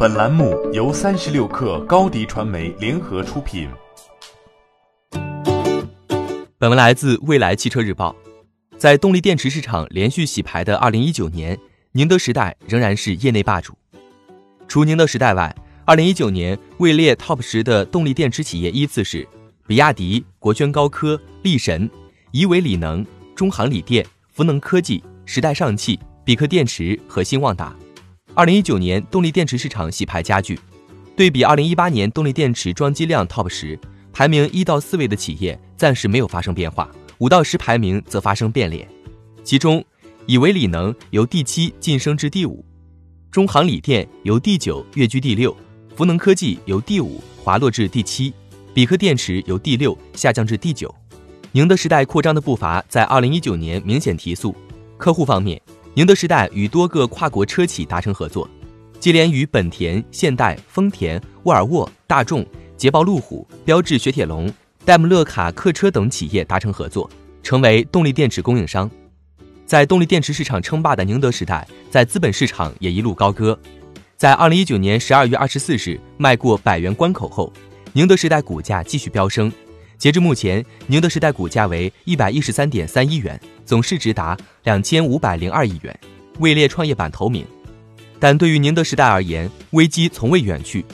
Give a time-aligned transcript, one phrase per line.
[0.00, 3.68] 本栏目由三十六氪高低传媒联合出品。
[6.56, 8.14] 本文来自未来汽车日报。
[8.76, 11.58] 在动力电池市场连续洗牌的二零一九年，
[11.90, 13.76] 宁德时代仍然是业内霸主。
[14.68, 15.52] 除宁德时代外，
[15.84, 19.26] 二零一九年位列 TOP 十的动力电池企业依次是
[19.66, 21.90] 比亚迪、国轩高科、力神、
[22.30, 23.04] 宜维锂能、
[23.34, 27.74] 中航锂电、孚能科技、时代上汽、比克电池和新旺达。
[28.38, 30.56] 二零一九年动力电池市场洗牌加剧，
[31.16, 33.76] 对比二零一八年动力电池装机量 TOP 十，
[34.12, 36.88] 排名一到四位的企业暂时没有发生变化。
[37.18, 38.86] 五到十排名则发生变脸，
[39.42, 39.84] 其中，
[40.26, 42.64] 以为锂能由第七晋升至第五，
[43.28, 45.52] 中航锂电由第九跃居第六，
[45.96, 48.32] 孚能科技由第五滑落至第七，
[48.72, 50.94] 比克电池由第六下降至第九。
[51.50, 54.54] 宁德时代扩张的步伐在二零一九年明显提速。
[54.96, 55.60] 客户方面，
[55.98, 58.48] 宁德时代与多个跨国车企达成合作，
[59.00, 64.48] 接连与本田、现代、丰田、沃尔沃、大众、捷豹路虎、标致雪铁龙。
[64.84, 67.10] 戴姆勒卡客车等企业达成合作，
[67.42, 68.88] 成为动力电池供应商。
[69.66, 73.58] 在动力电池市场称霸的宁德时代，在资本市场也一路高歌。
[74.16, 77.52] 在二零一九年十二月二十四日迈过百元关口后，
[77.92, 79.52] 宁德时代股价继续飙升。
[79.98, 85.98] 截至目前，宁德时代股价为一百一十三点三一元，总市值达两千五百零二亿元，
[86.38, 87.44] 位列创业板头名。
[88.20, 90.84] 但对于宁德时代而言，危机从未远去。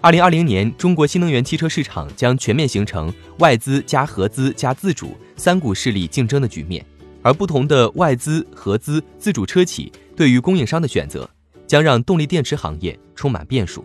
[0.00, 6.82] 二零二零年，中国新能源汽车市场将全面形成外资加合资加自主三股势力竞争的局面，
[7.20, 11.28] 而不同的外资、合资、自主车企对于供应商的选择，
[11.66, 13.84] 将让动力电池行业充满变数。